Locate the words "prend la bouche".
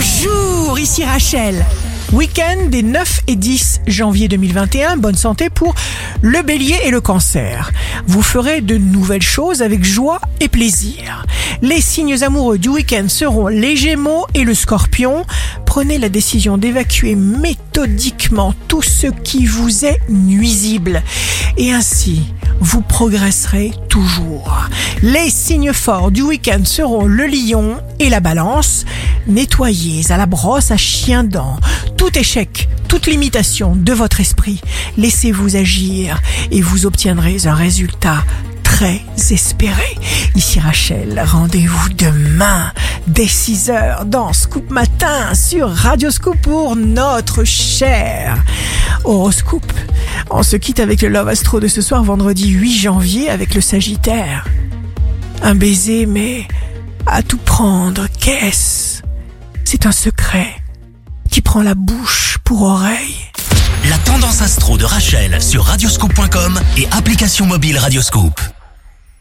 61.40-62.38